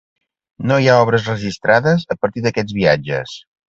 No 0.71 0.77
hi 0.85 0.89
ha 0.93 0.95
obres 1.03 1.29
registrades 1.33 2.09
a 2.17 2.21
partir 2.25 2.47
d'aquests 2.51 2.79
viatges. 2.83 3.43